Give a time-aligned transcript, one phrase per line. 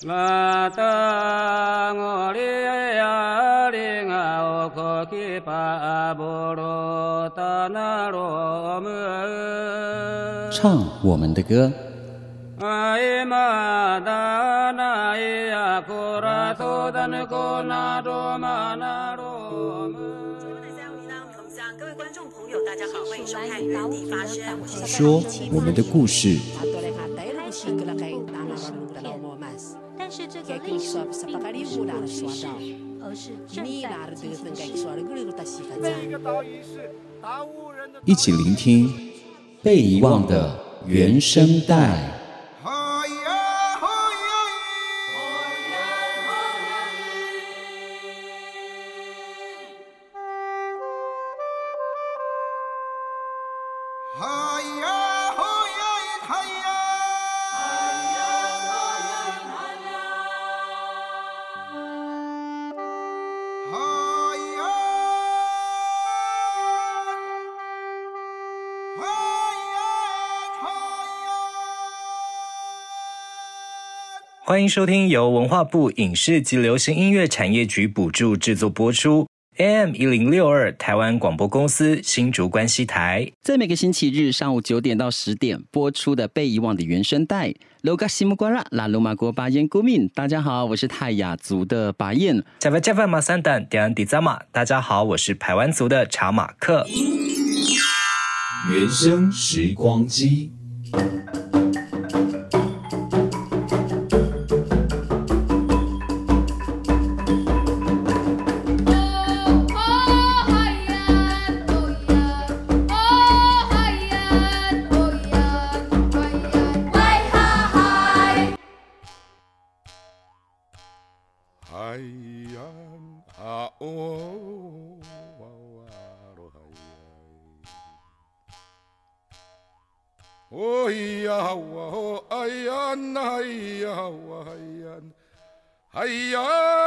[0.00, 0.08] 唱
[11.04, 11.70] 我们的歌。
[21.78, 24.42] 各位观众朋友，大家好，欢迎收看《原地发声》，
[24.86, 26.38] 说我们的故事。
[31.40, 32.46] 不是故事，
[33.02, 34.76] 而是正在进行时。
[38.04, 38.90] 一起聆听
[39.62, 42.09] 被遗忘的原声带。
[74.50, 87.50] 欢迎收听由文化部影视及流行音乐产业局补助制作播出，AM 一零六二台湾广播公司新竹关西台，在每个星期日上午九点到十点播出的《被遗忘的原声带》。
[87.84, 92.42] Loga 西木瓜拉拉鲁马国巴彦古敏，大家好，我是泰雅族的巴彦。
[92.58, 96.84] 加瓦加瓦马三丹迪安迪扎马，大家好，我是排湾族的查马克。
[98.72, 100.50] 原声时光机。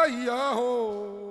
[0.08, 1.23] 一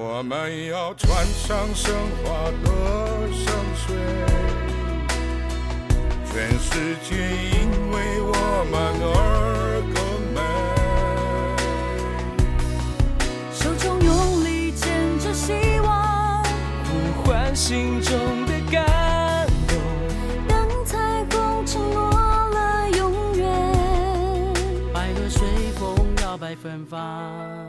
[0.00, 1.92] 我们要穿上神
[2.22, 2.28] 话
[2.62, 2.70] 的
[3.32, 3.96] 圣水。
[6.30, 7.16] 全世界
[7.50, 7.58] 因
[7.90, 8.32] 为我
[8.70, 9.98] 们而更
[10.32, 10.40] 美，
[13.52, 16.44] 手中用力牵着希望，
[16.84, 16.90] 呼
[17.24, 18.14] 唤心中
[18.46, 18.86] 的感
[19.66, 19.76] 动。
[20.46, 23.44] 当彩虹承诺了永远，
[24.94, 25.40] 百合随
[25.76, 27.67] 风摇摆芬芳。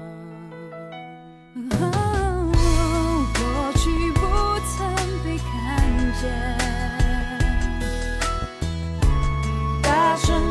[6.22, 6.60] 看见。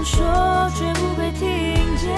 [0.04, 2.08] 说却不被听见，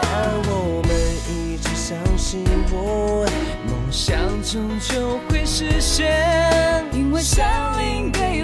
[0.00, 0.12] 但
[0.48, 0.90] 我们
[1.28, 3.26] 一直相信，我
[3.66, 8.38] 梦想终究会实现，因为山林给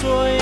[0.00, 0.37] 所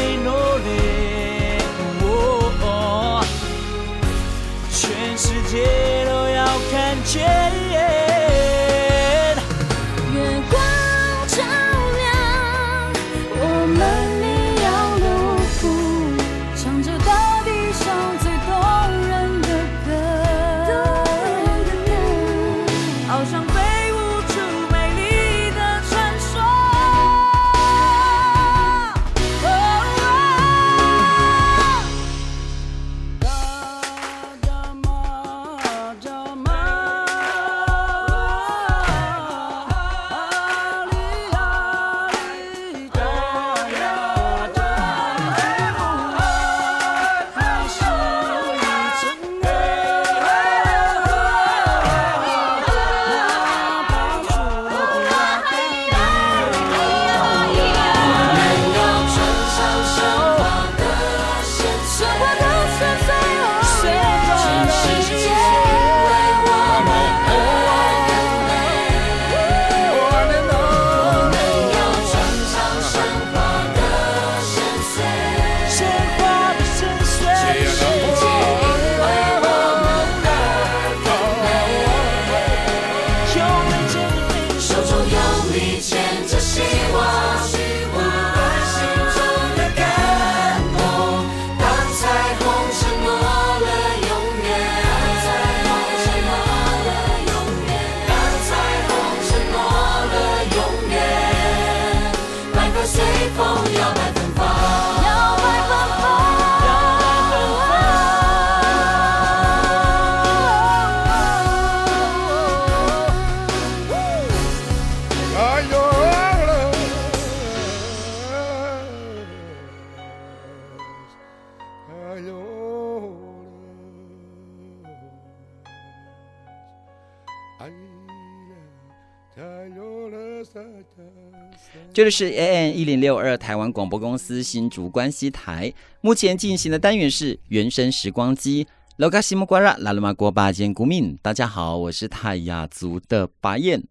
[131.92, 138.66] 这里是 a n 一零六二台湾广播公司新竹关西台，目前进行的单元是原生时光机。
[138.96, 143.82] 罗卡西瓜拉鲁玛锅巴古敏，大家好，我是泰雅族的巴彦。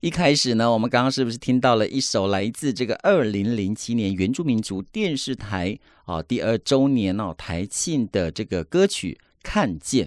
[0.00, 10.06] 一开始呢，我们刚刚是不是听到了一首来自这个二零零七年原住民族电视台啊、第二周年哦台庆的这个歌曲《看见》？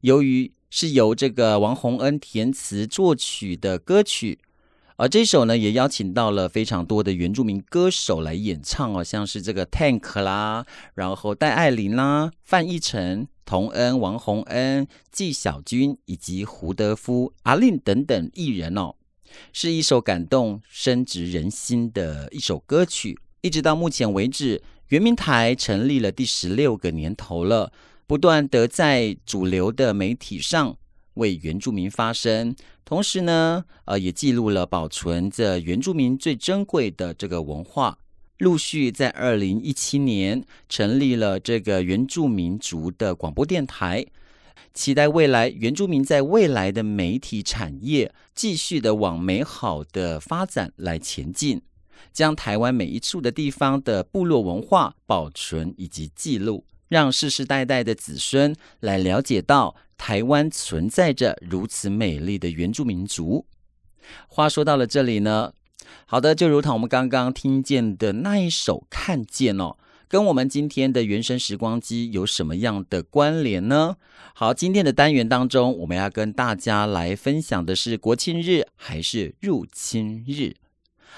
[0.00, 4.38] 由于是由这个王洪恩填词作曲的歌曲，
[4.96, 13.28] 而这首呢也邀请到了非常多的原住民歌手来演唱哦，像是这个 Tank 啦，然后戴爱玲啦、范逸臣。
[13.48, 18.96] 童恩、王洪恩、纪晓君以及胡德夫、阿令等等艺人哦，
[19.52, 23.16] 是一首感动深植人心的一首歌曲。
[23.42, 27.70] 一直到目前为止，圆明台成立了第十六个年头了，
[28.06, 30.76] 不断的在主流的媒体上
[31.14, 32.54] 为原住民发声，
[32.84, 37.98] 同时呢，呃，也记录了保存着原住民最珍贵的这个文化。
[38.38, 44.04] 陆续在二零一七年成立了这个原住民族的广播电台，
[44.72, 51.62] 期待未来原住民在未来的媒体产业继续的往美好的发展来前进，
[52.12, 63.46] 将台湾每一处的地方的部落文化保存以及记录，让世世代代的子孙来了解到台湾存在着如此美丽的原住民族。
[64.28, 65.52] 话说到了这里呢。
[66.06, 69.76] 好的，就如同我们刚刚听见的那一首《看见》哦，
[70.08, 73.96] 跟我们今天的原生时光机有什么样的关联呢？
[74.34, 80.54] 好，今天的单元当中，我们要跟大家来分享的是国庆日还是入侵日？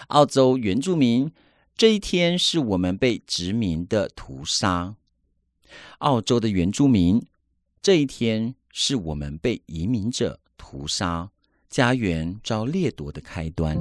[0.09, 1.31] 澳洲原住民
[1.77, 4.95] 这一天是我们被殖民的屠杀；
[5.99, 7.23] 澳洲的原住民
[7.81, 11.31] 这一天是我们被移民者屠杀，
[11.69, 13.77] 家园遭掠夺的开端。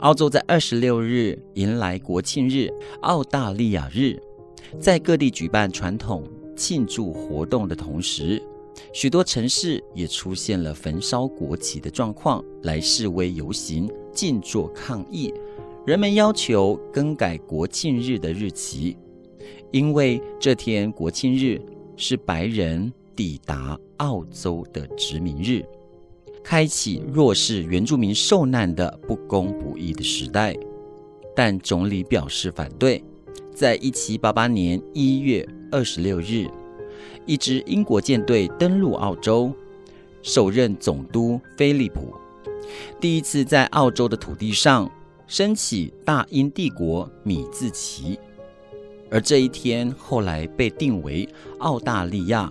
[0.00, 2.70] 澳洲在二十六日迎来国庆日——
[3.02, 4.16] 澳大利亚日，
[4.78, 6.22] 在各地举办传统
[6.56, 8.40] 庆祝活动的同时，
[8.92, 15.32] 许多城市也出现了焚烧国旗的状况，来示威游行、静坐抗议。
[15.86, 18.96] 人们要求更改国庆日的日期，
[19.70, 21.60] 因为这天国庆日
[21.96, 25.64] 是白人抵达澳洲的殖民日。
[26.42, 30.56] 开启弱势原住民受难的不公不义的时代，
[31.36, 33.02] 但总理表示反对。
[33.54, 36.46] 在一七八八年一月二十六日，
[37.28, 39.52] 一支英国舰队登陆澳洲，
[40.22, 42.14] 首任总督菲利普
[42.98, 44.90] 第一次在澳洲的土地上
[45.26, 48.18] 升起大英帝国米字旗，
[49.10, 52.50] 而这一天后来被定为澳大利亚。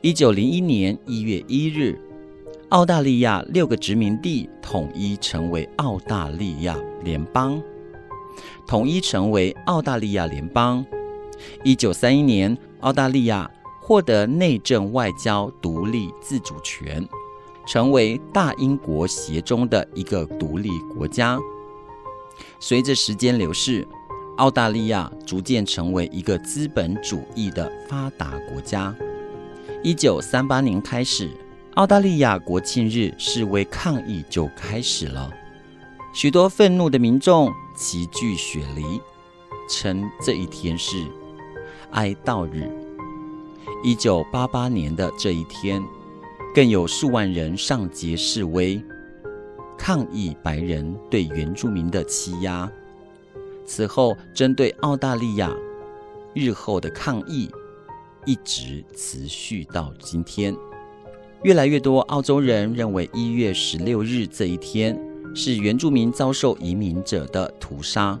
[0.00, 1.98] 一九零一年一月一日。
[2.68, 7.60] 澳大利亚六个殖民地统一成为澳大利亚联邦，
[8.66, 10.82] 统一成为澳大利亚联邦。
[11.64, 17.04] 一九三一年，澳大利亚获得内政外交独立自主权，
[17.66, 21.38] 成为大英国协中的一个独立国家。
[22.60, 23.86] 随着时间流逝，
[24.36, 28.94] 澳大利亚逐渐成为一个资本主义的发达国家。
[29.82, 31.30] 一九三八年开始。
[31.76, 35.32] 澳大利亚国庆日示威抗议就开始了，
[36.12, 39.00] 许多愤怒的民众齐聚雪梨，
[39.70, 41.02] 称这一天是
[41.92, 42.70] 哀悼日。
[43.82, 45.82] 一九八八年的这一天，
[46.54, 48.82] 更有数万人上街示威，
[49.76, 52.70] 抗议白人对原住民的欺压。
[53.64, 55.52] 此后，针对澳大利亚
[56.34, 57.50] 日后的抗议
[58.24, 60.54] 一直持续到今天。
[61.42, 64.96] 越来越多澳洲人认为一月十六日这一天
[65.34, 68.16] 是原住民遭受移民者的屠杀、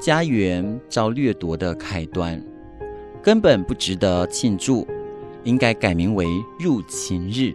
[0.00, 2.40] 家园遭掠夺的开端，
[3.22, 4.86] 根本不值得庆祝，
[5.44, 6.26] 应该改名为
[6.58, 7.54] 入侵日。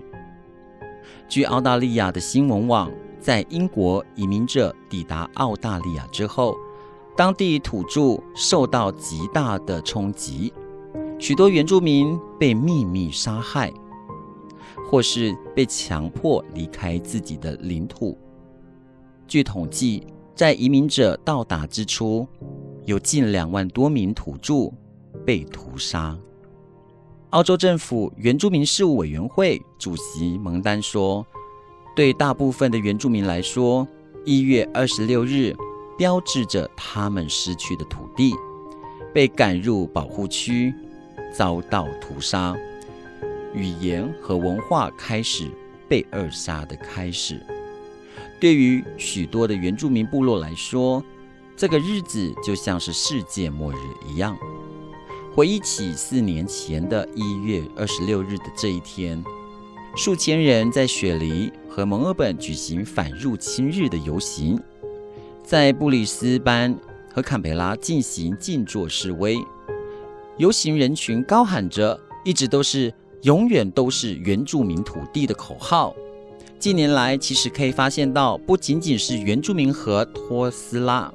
[1.28, 6.56] 据澳大利亚的新闻网，在英国移民者抵达澳大利亚之后，
[7.18, 10.54] 当地土著受到极大的冲击，
[11.18, 13.72] 许多原住民被秘密杀害。
[14.88, 18.16] 或是被强迫离开自己的领土。
[19.28, 20.06] 据统计，
[20.36, 22.28] 在移民者到达之初，
[22.86, 24.72] 有近两万多名土著
[25.26, 26.18] 被屠杀。
[27.32, 31.26] 澳洲政府原住民事务委员会主席蒙丹说
[31.96, 33.86] ：“对大部分的原住民来说，
[34.24, 35.54] 一月二十六日
[35.98, 38.34] 标志着他们失去的土地，
[39.14, 40.74] 被赶入保护区，
[41.34, 42.56] 遭到屠杀，
[43.54, 45.50] 语言和文化开始
[45.90, 47.46] 被扼杀的开始。
[48.40, 51.04] 对于许多的原住民部落来说，
[51.58, 53.78] 这个日子就像是世界末日
[54.08, 54.38] 一样。
[55.36, 59.22] 回忆起四年前的一月二十六日的这一天，
[59.94, 64.58] 数千人在雪梨和蒙尔本举行反入侵日的游行，
[65.44, 66.74] 在布里斯班
[67.14, 69.38] 和坎培拉进行静坐示威。
[70.38, 75.94] 游行人群高喊着“一直都是，永远都是原住民土地”的口号。
[76.58, 81.14] 近年来，其实可以发现到，不仅仅是原住民和托斯拉、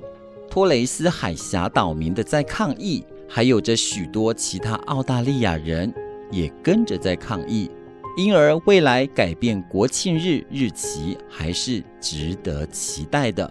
[0.51, 5.95] 托雷斯海峡岛民的在抗议，还有着许多其他澳大利亚人
[6.33, 7.71] 也跟着在抗议。
[8.17, 13.51] 因而，未来改变国庆日日期还是值得期待的。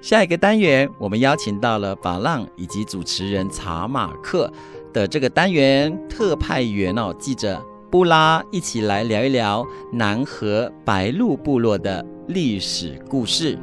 [0.00, 4.52] 下一个单元，我们邀请到了法浪以及主持人查马克
[4.92, 7.64] 的这个单元特派员哦，记者。
[7.88, 13.58] 布拉一起来聊一聊南河白鹭部落的历史故事。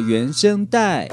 [0.00, 1.08] 原声带。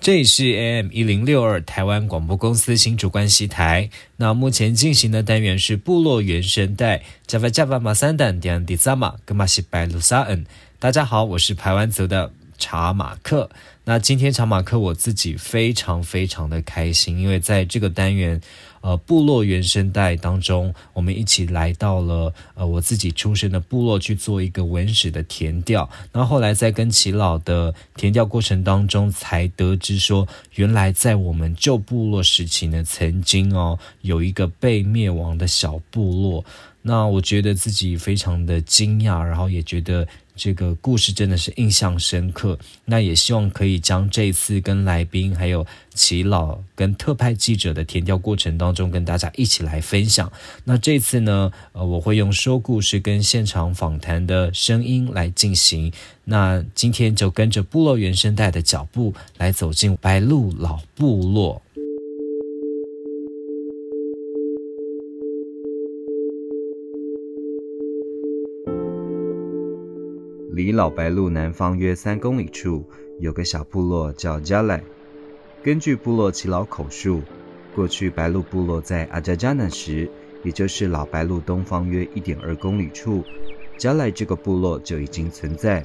[0.00, 3.90] 这里是 AM 一零六二台湾广播公司新主关系台。
[4.18, 7.02] 那目前进行的单元是部落原声带。
[7.26, 10.46] Java Java 马三丹迪安迪萨玛格马西白鲁萨恩。
[10.78, 13.50] 大家好，我是排湾族的查马克。
[13.88, 18.40] 那今天查马克我自己非常非常的开心，因为在这个单元，
[18.80, 25.88] 呃，部落原声带当中，我们一起来到了呃我自己出生的部落去做一个文史的填调。
[26.12, 36.44] 那后来在跟齐老的填调过程当中，才得知说，原来在我们旧部落时期呢，曾经哦有一个被灭亡的小部落。
[36.82, 40.08] 那我觉得自己非常的惊讶，然后也觉得。
[40.36, 50.30] 这个故事真的是印象深刻，那也希望可以将这一次跟来宾还有齐老跟特派记者的填调过程当中跟大家一起来分享。
[50.64, 55.90] 那这次呢，呃，我会用说故事跟现场访谈的声音来进行。
[56.24, 61.62] 那今天就跟着部落原声带的脚步来走进白鹿老部落。
[70.56, 72.82] 离老白鹿南方约三公里处，
[73.20, 74.82] 有个小部落叫加莱。
[75.62, 77.20] 根据部落耆老口述，
[77.74, 80.08] 过去白鹿部落在阿加加那时，
[80.42, 83.22] 也就是老白鹿东方约一点二公里处，
[83.76, 85.84] 加莱这个部落就已经存在。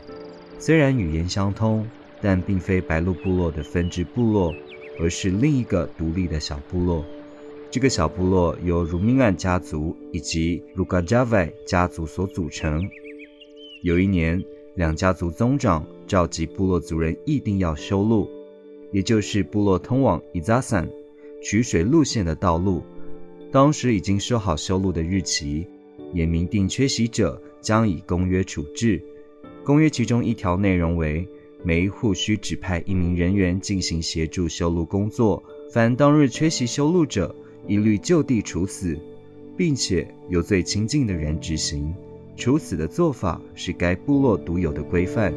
[0.57, 1.85] 虽然语言相通，
[2.21, 4.55] 但并非白鹿部落的分支部落，
[5.01, 7.03] 而是另一个独立的小部落。
[7.69, 12.89] 这个小部落由鲁明安家族以及鲁嘎加外家族所组成。
[13.83, 14.41] 有一年，
[14.75, 18.29] 两家族宗长召集部落族人议定要修路，
[18.91, 20.89] 也就是部落通往伊扎山
[21.43, 22.81] 取水路线的道路。
[23.51, 25.67] 当时已经说好修路的日期，
[26.13, 29.01] 也明定缺席者将以公约处置。
[29.63, 31.27] 公约其中一条内容为：
[31.63, 37.35] 每一户需指派一名人员进行协助修路工作，凡当日缺席修路者，
[37.67, 38.97] 一律就地处死，
[39.57, 41.93] 并且由最亲近的人执行。
[42.41, 45.31] 处死的做法是该部落独有的规范。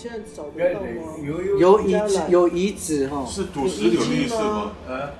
[0.00, 0.86] 现在找得到吗？
[1.22, 3.26] 有有有遗址，有遗址哈。
[3.26, 4.72] 是土石流灭是吗？
[4.88, 5.12] 啊，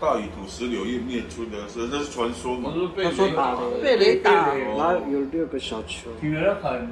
[0.00, 2.72] 大禹土石流灭灭出的，是这是传说嘛？
[2.96, 6.08] 他说打被雷打，然后有六个小球。
[6.18, 6.88] 听了看，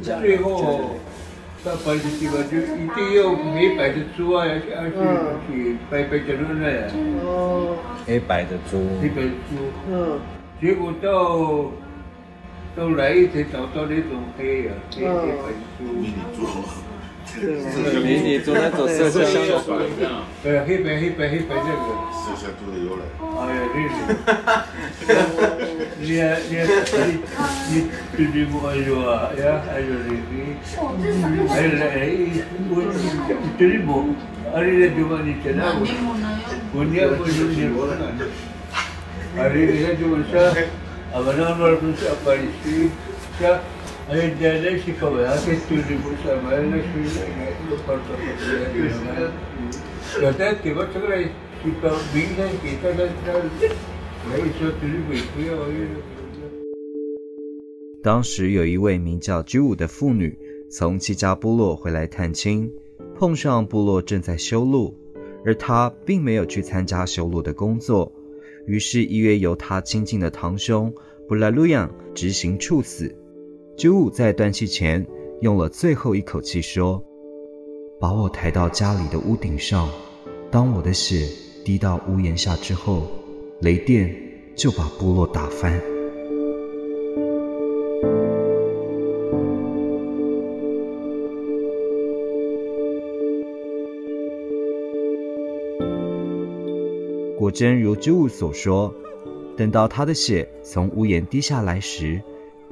[0.00, 0.96] 最后
[1.62, 4.88] 他摆的地方就一定要没摆的猪啊，要要
[5.46, 6.92] 去去摆摆在那里。
[7.22, 7.76] 哦。
[8.06, 8.82] 黑白的猪。
[9.02, 9.60] 黑白猪。
[9.90, 10.18] 嗯。
[10.58, 11.70] 结果到
[12.76, 15.44] 到来一才找到那种黑啊，黑黑白
[15.78, 15.84] 猪。
[15.92, 16.38] 迷你猪。
[17.40, 17.40] 对，
[18.02, 19.22] 迷你猪那种麝香
[19.62, 19.70] 猪。
[20.42, 21.78] 对，黑白黑白黑白这个。
[22.10, 23.02] 麝香猪的由来。
[23.38, 23.58] 哎呀，
[25.00, 25.16] 这是。
[26.00, 26.62] 你啊你啊
[26.98, 27.00] 你
[27.70, 27.72] 你
[28.16, 29.62] 你你不爱说啊呀？
[29.70, 30.34] 还有你你，
[31.48, 31.82] 还有来
[32.70, 32.72] 我
[33.56, 33.88] 这里不，
[34.52, 35.86] 啊你来就把你讲那个，
[36.74, 37.94] 我你要不就你我来。
[39.36, 40.34] 啊你你就说，啊不然我不是把你去，说，哎这那是可不啊？
[40.34, 40.42] 这就你不是嘛？
[40.44, 40.83] 那是
[58.02, 60.36] 当时有一位名叫居武的妇女
[60.68, 62.68] 从其家部落回来探亲，
[63.14, 64.92] 碰上部落正在修路，
[65.44, 68.12] 而她并没有去参加修路的工作，
[68.66, 70.92] 于是一约由他亲近的堂兄
[71.28, 73.14] 布拉鲁扬执行处死。
[73.76, 75.06] 居武在断气前
[75.40, 77.04] 用了最后一口气说
[78.00, 79.88] ：“把我抬到家里的屋顶上，
[80.50, 81.28] 当我的血
[81.64, 83.06] 滴到屋檐下之后。”
[83.60, 84.14] 雷电
[84.56, 85.93] 就把部落打翻。
[97.54, 98.92] 真如居武所说，
[99.56, 102.20] 等到他的血从屋檐滴下来时，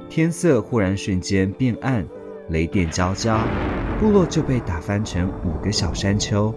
[0.09, 2.05] 天色忽然瞬间变暗，
[2.49, 3.47] 雷电交加，
[3.99, 6.53] 部落就被打翻成五个小山丘。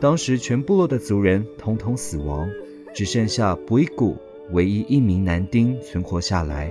[0.00, 2.48] 当时全部落的族人统统死亡。
[2.94, 4.18] 只剩下布依古
[4.50, 6.70] 唯一一名男丁存活下来。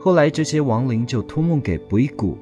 [0.00, 2.36] 后来，这些亡灵就托梦给布依古，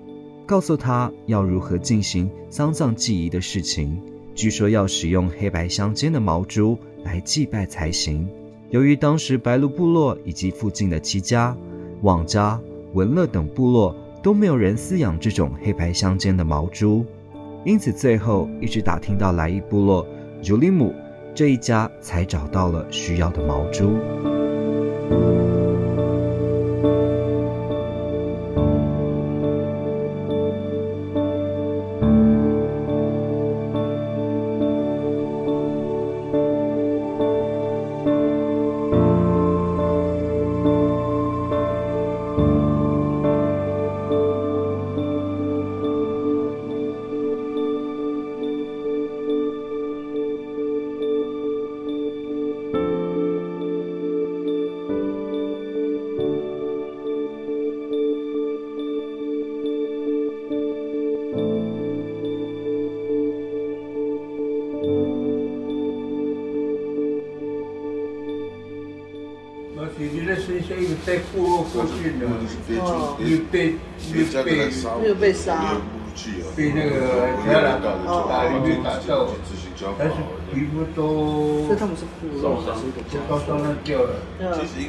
[0.47, 4.01] 告诉他要如何进行丧葬祭仪的事情。
[4.35, 8.29] 据说要使用黑白相间的毛猪来祭拜才行。
[8.71, 11.57] 由于当时白鹿部落以及附近的齐家、
[12.03, 12.61] 旺家、
[12.95, 17.05] 文乐等部落都没有人饲养这种黑白相间的毛猪，
[17.65, 20.05] 因此最后一直打听到来伊部落
[20.43, 20.93] 尤里姆。
[21.37, 23.91] 这一家才找到了需要的毛猪。
[73.51, 73.75] 被
[74.13, 74.49] 又被
[75.07, 75.77] 又被杀，
[76.57, 76.91] 被那个
[77.43, 77.83] 其他人
[78.29, 79.29] 打里面打掉，
[79.99, 80.15] 但是
[80.53, 82.63] 皮肤都，所以他们是部落，
[83.29, 84.11] 都烧了掉了，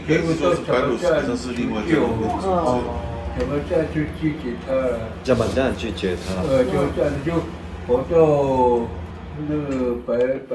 [0.08, 1.16] 结果都怎么这样
[1.88, 1.94] 救？
[2.48, 2.82] 哦，
[3.38, 5.00] 怎么这样去拒绝他了？
[5.24, 6.42] 怎么这样拒绝他？
[6.44, 7.28] 呃，就这样就
[7.88, 8.14] 跑到
[9.48, 10.10] 那个白
[10.48, 10.52] 白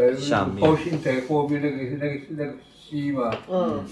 [0.60, 3.84] 高兴台后面那个那个那个溪嘛，嗯。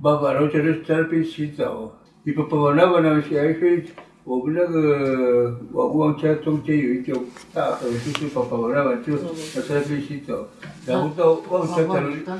[0.00, 1.90] 爸爸，然后在那在那边洗澡。
[2.28, 3.22] 你爸爸那个呢？
[3.22, 3.82] 是还是
[4.22, 7.16] 我们那个王王家中间有一条
[7.54, 10.46] 大河，就是爸爸那个就在那边洗澡。
[10.84, 12.36] 然后到王家在那，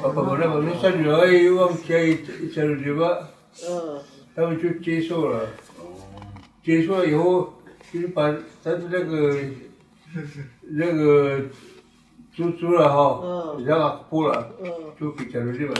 [0.00, 2.16] 爸爸那边那三女儿王家一
[2.50, 3.26] 三女儿，
[3.68, 4.00] 嗯，
[4.34, 5.46] 他们就接受了。
[6.64, 7.52] 接受了以后，
[7.92, 9.36] 就是把他的那个
[10.62, 11.42] 那个
[12.34, 13.20] 猪猪了哈，
[13.66, 14.50] 然后剥了，
[14.98, 15.74] 就给家里人。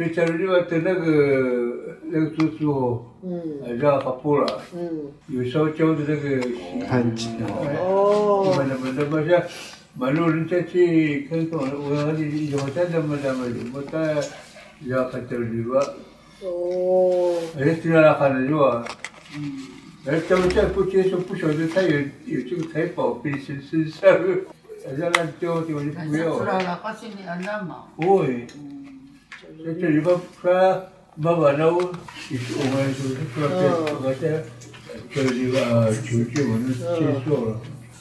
[0.00, 6.40] 所以在另外的那个那个猪猪哦，嗯，让它剥了，嗯，有烧焦的那个
[6.86, 9.42] 看起来哦，那么那么像
[9.98, 14.16] 马路人家去看看，我说你有在那么那么有么在
[14.86, 15.78] 要看这里吧？
[16.44, 18.82] 哦，哎，这样看的是吧？
[19.36, 19.52] 嗯，
[20.06, 24.18] 哎，他们再不接受，不晓得他有有这个财宝背身身上，
[24.98, 26.38] 让他丢丢就不要。
[27.96, 28.46] 不会。
[29.64, 30.84] 在这里边，他
[31.16, 31.80] 妈妈那我，我
[32.72, 33.62] 们就是说，这
[34.00, 34.22] 个在
[35.12, 35.18] 这
[35.50, 36.80] 个求救，我们接
[37.26, 37.60] 受了，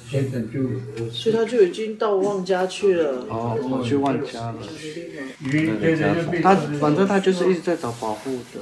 [0.10, 0.54] 现在就，
[1.12, 3.26] 所以他就已经到旺家去了。
[3.30, 4.58] 哦，跑去旺家了。
[6.42, 8.62] 他反正他就是一直在找保护的。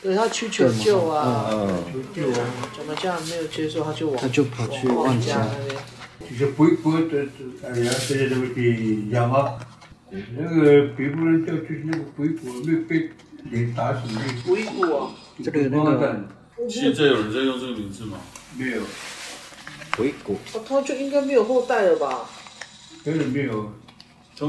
[0.00, 1.50] 对他去求救啊，
[1.92, 5.76] 求救啊，怎么家人没有接受，他就往他就跑去旺家那边。
[10.10, 13.10] 那个的养啊，那个北部人叫就是那个鬼谷，没被
[13.50, 14.20] 人打死的。
[14.46, 16.28] 鬼谷啊，这个那个。
[16.68, 18.18] 现在有人在用这个名字吗？
[18.56, 18.82] 没有。
[19.96, 20.36] 鬼谷。
[20.54, 22.28] 哦，他就应该没有后代了吧？
[23.04, 23.72] 真的没有。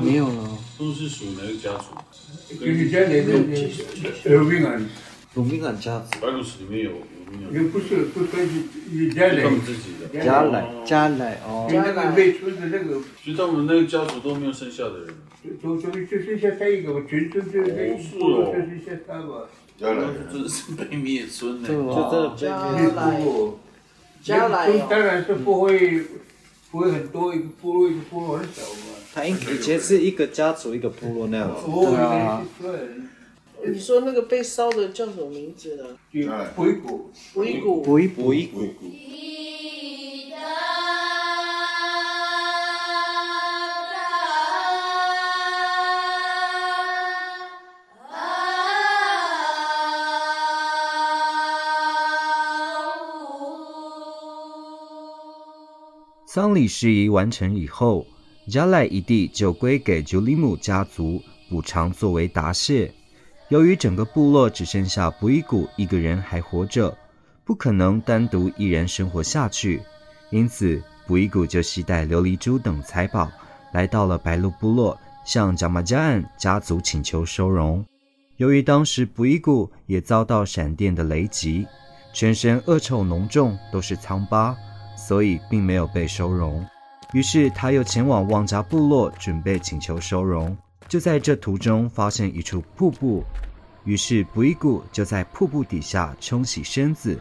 [0.04, 0.58] 没有了。
[0.78, 1.96] 都是属哪个家族？
[2.56, 3.28] 就是家里面
[4.26, 4.80] 有命啊。
[5.36, 6.20] 有命啊家族。
[6.20, 6.92] 白鹿史里面有
[7.52, 9.44] 也不是，不是是家来。
[9.44, 10.24] 他们自己的。
[10.24, 11.68] 家来，家来哦。
[11.70, 15.08] 那个未出的那个，所以他们那个家族都没有剩下的人。
[15.62, 19.44] 就就就就剩下他一个嘛，全村就那一部就剩下他嘛。
[19.80, 21.68] 家来真的是被灭村的。
[21.70, 22.92] 就真的被灭
[23.24, 23.54] 村。
[24.22, 24.78] 家来。
[24.90, 26.04] 当然是不会，
[26.72, 28.96] 不会很多一个部落一个部落很小嘛。
[29.14, 31.64] 他以前是一个家族一个部落那样子。
[31.66, 32.44] 对啊。
[33.66, 35.86] 你说那个被烧的叫什么名字呢？
[36.56, 37.12] 鬼谷。
[37.34, 37.82] 鬼谷。
[37.82, 38.74] 鬼鬼谷。
[56.26, 58.06] 丧礼事宜完成以后，
[58.50, 62.94] 加赖一地就归给九里姆家族补偿作为答谢。
[63.50, 66.96] 由于整个部落只剩下布依古一个人还活着，
[67.44, 69.82] 不可能单独一人生活下去，
[70.30, 73.32] 因此布依古就携带琉璃珠等财宝
[73.74, 77.84] 来到了白鹿部落，向贾玛加岸家族请求收容。
[78.38, 81.68] 由于当时布依古也遭到闪电的雷击，
[82.14, 84.56] 全身恶臭浓重，都是疮疤。
[84.96, 86.64] 所以并没有被收容，
[87.14, 90.56] 于是他又前往旺家部落准备请求收容。
[90.88, 93.24] 就在这途中发现一处瀑布，
[93.84, 97.20] 于是布依古就在瀑布底下冲洗身子。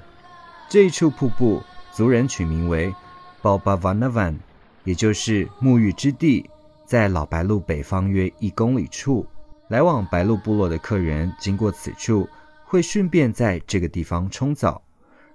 [0.68, 2.94] 这一处瀑布族人取名为
[3.42, 4.38] 鲍巴瓦纳万，
[4.85, 6.49] 也就是沐浴之地，
[6.85, 9.27] 在老白鹿北方约一公里处。
[9.68, 12.29] 来往白鹿部落的客人经过此处，
[12.64, 14.81] 会顺便在这个地方冲澡，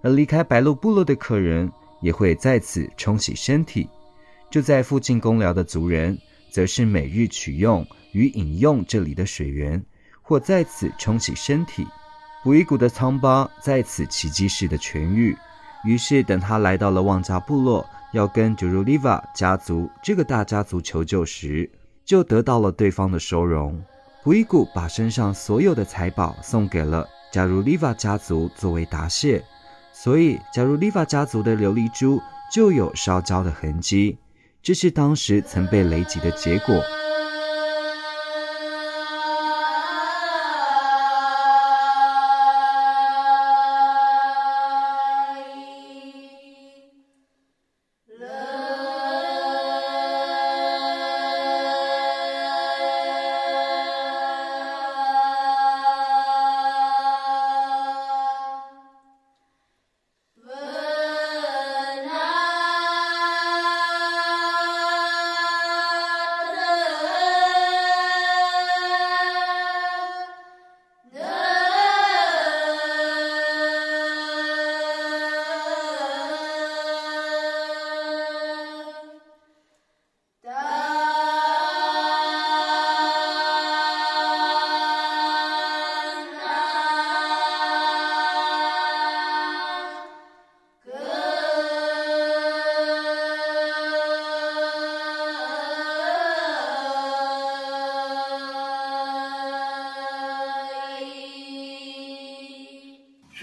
[0.02, 1.72] 而离开白鹿部落的客人。
[2.02, 3.88] 也会在此冲洗身体，
[4.52, 6.20] 就在附近工寮的族人，
[6.52, 9.84] 则是每日取用与饮用这里的水源，
[10.24, 11.86] 或在此冲洗身体。
[12.42, 15.38] 布依古的疮疤在此奇迹式的痊愈。
[15.86, 21.70] 于是，等他来到了旺家部落，要跟九如利瓦家族这个大家族求救时，
[22.06, 23.84] 就得到了对方的收容。
[24.24, 29.44] 布依古把身上所有的财宝送给了加如利瓦家族作为答谢。
[29.92, 32.22] 所以，假如利法家族的琉璃珠
[32.52, 34.18] 就有烧焦的痕迹，
[34.62, 36.82] 这是当时曾被雷击的结果。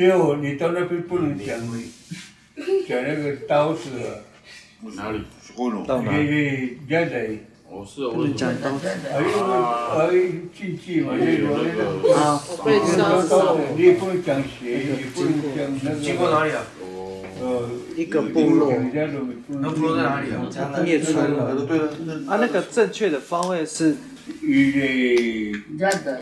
[0.01, 1.59] 所以我你到那边不能讲，
[2.89, 4.09] 讲那个刀子啊。
[4.97, 5.21] 哪里？
[5.87, 6.11] 到哪？
[6.89, 7.41] 家里。
[7.69, 8.13] 哦，是哦。
[8.15, 8.89] 不能讲刀子。
[8.89, 9.29] 还有
[9.93, 10.23] 还有
[10.57, 12.15] 禁忌嘛，那个那个。
[12.17, 13.59] 啊，被烧。
[13.77, 16.01] 你不能讲邪，你不能讲那个。
[16.01, 16.63] 经过哪里啊？
[17.41, 18.73] 呃，一个部落。
[19.49, 20.49] 那部落在哪里啊？
[20.85, 21.65] 灭村了。
[21.67, 21.89] 对了。
[22.29, 23.97] 啊，那个正确的方位是。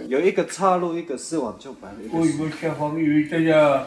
[0.09, 2.18] 有一个岔路，一个是往旧白鹿。
[2.18, 3.87] 我我下方有这样，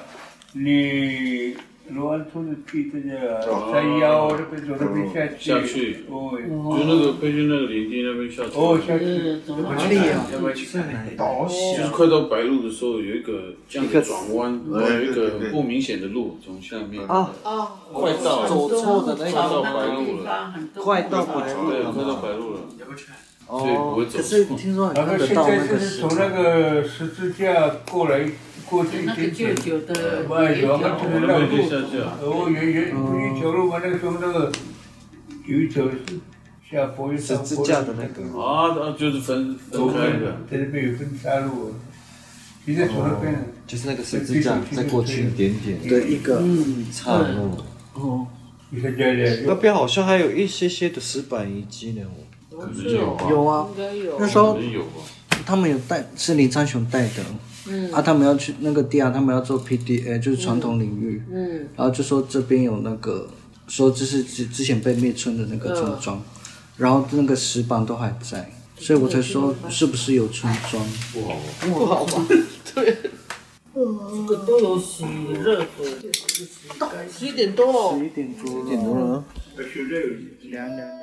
[0.53, 1.55] 你
[1.93, 6.32] 罗安村的地这个山腰那边从那边下去，下去，哦，
[6.77, 8.51] 就那个北京那个林地那边下去。
[8.56, 9.06] 哦，下去，
[9.47, 10.27] 哪里啊？
[10.34, 10.86] 要不要去看？
[11.17, 17.04] 就是快到白鹿的时候，有一个这样的转弯，然后有一个不明显的路从下面。
[17.06, 17.32] 啊，
[17.93, 22.60] 快到走错的那快到个，白鹿了，快到白鹿，了，快到白鹿了。
[23.47, 28.25] 哦，可是听说然后现在就是从那个十字架过来
[28.71, 30.29] 过去，那个旧旧的，路，
[33.84, 34.49] 那个时候那个
[35.45, 35.97] 有一条是
[36.71, 38.23] 下坡，十字架的那个。
[38.41, 40.38] 啊，啊，就是分分开的。
[40.49, 41.76] 在那边有分岔路，
[42.65, 43.51] 其实从那边。
[43.67, 46.43] 就是那个十字架再过去一点点的一个
[46.91, 47.57] 岔路。
[47.93, 48.28] 哦，
[49.45, 52.01] 那边好像还有一些些的石板遗迹呢。
[52.51, 52.59] 有
[53.30, 53.69] 有啊，
[54.19, 54.59] 那时候
[55.45, 57.24] 他们有带是林昌雄带的，
[57.68, 63.30] 嗯，啊，他们要去那个地啊，他们要做 PDA，就是传统领域，嗯，然后就说这边有那个，
[63.68, 66.22] 说这是之之前被灭村的那个村庄，
[66.78, 70.84] 然后那个石板都还在，所以我才说是不是有村庄？
[71.14, 72.26] 不好，不好吧？
[72.74, 72.97] 对，
[73.74, 75.05] 这个都有洗
[75.43, 76.12] 热水，
[77.16, 79.24] 十一点多，十一点多，十一点多了，
[80.41, 81.01] 凉凉凉。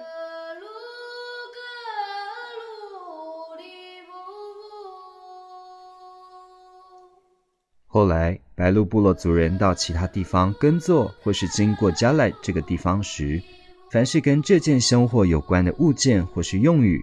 [7.90, 13.42] 后来，白鹿部落族人到其他地方耕作，或是经过加莱这个地方时，
[13.90, 17.02] 凡是跟这件生活有关的物件或是用语，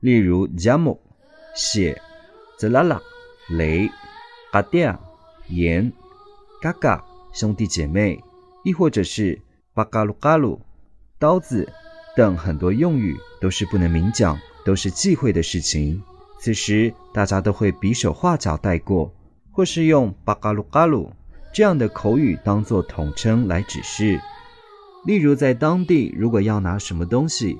[0.00, 0.98] 例如 jamo、
[1.54, 1.98] 血、
[2.58, 3.00] 泽拉拉、
[3.48, 3.90] 雷、
[4.52, 5.00] 阿迪亚、
[5.48, 5.90] 盐、
[6.60, 8.22] 嘎嘎、兄弟姐妹，
[8.62, 9.40] 亦或者是
[9.72, 10.60] 巴嘎鲁嘎鲁、
[11.18, 11.66] 刀子
[12.14, 16.02] 等很多用语，都是不能明讲，都是忌讳的事情。
[16.38, 19.10] 此时，大家都会比手画脚带过。
[19.56, 21.10] 或是用巴嘎鲁嘎鲁
[21.50, 24.20] 这样的口语当做统称来指示，
[25.06, 27.56] 例如在当地，如果要拿什么东西，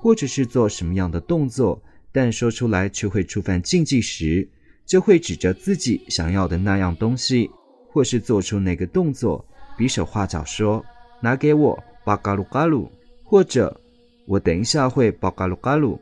[0.00, 1.80] 或者是做什么样的动作，
[2.10, 4.48] 但说出来却会触犯禁忌时，
[4.84, 7.48] 就会指着自己想要的那样东西，
[7.92, 9.46] 或是做出那个动作，
[9.78, 10.84] 比手画脚说
[11.22, 12.90] ：“拿给我巴嘎鲁嘎鲁”，
[13.22, 13.80] 或者
[14.26, 16.00] “我等一下会巴嘎鲁嘎鲁”，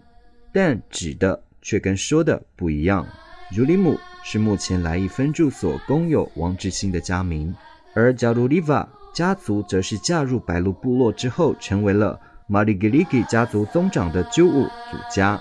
[0.55, 3.07] 但指的却跟说的不一样。
[3.51, 7.55] 如里姆是目前来伊分住所工友王志兴的家名，
[7.95, 15.41] 而加鲁里瓦家族则是嫁入白鹿部落之后，成为了马里格里吉家族宗长的旧物祖家。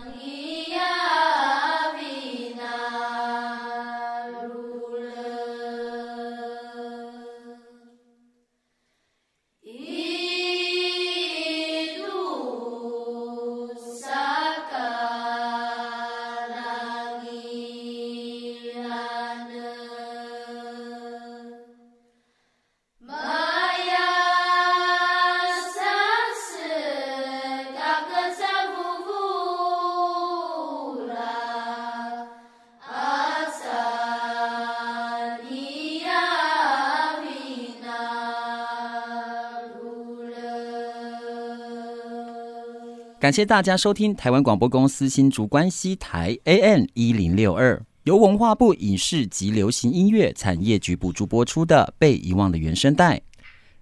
[43.23, 53.15] 感谢大家收听台湾广播公司新竹关西台 AM 一零六二，由文化部影视及流行音乐产业局补助播出的《被遗忘的原声带》。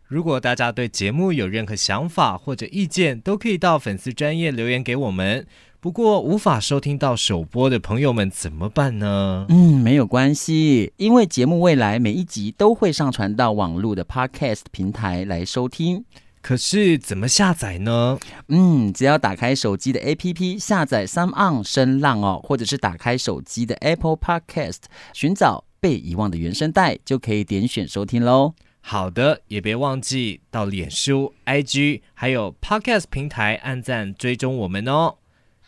[0.05, 5.47] 如果大家对节目有任何想法或者意见，都可以到粉丝专业留言给我们。
[5.79, 9.47] 不过无法收听到首播的朋友们怎么办呢？
[9.49, 16.05] 嗯，没有关系，因为节目未来每一集都会上传到网络的 Podcast 平台来收听。
[16.41, 18.17] 可是怎么下载呢？
[18.47, 24.79] 嗯，只要打开手机的 APP 下载 SoundOn 声浪哦，或者是打开手机的 Apple Podcast
[25.13, 28.55] 寻找被遗忘的原声带，就可以点选收听喽。
[28.81, 35.17] 好的，也别忘记到脸书、IG 还有 Podcast 平台按赞追踪我们哦。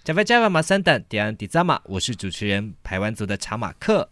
[0.03, 4.09] 加菲加瓦马三等迪安迪扎马，我是主持人排湾族的查马克。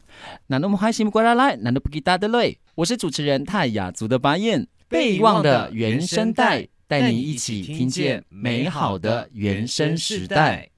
[0.48, 2.60] 那我们欢迎过来来，难道不给大的累？
[2.76, 4.68] 我是主持人泰雅族的巴彦。
[4.92, 10.70] 被遗忘的原声带，带你一起听见美好的原声时代。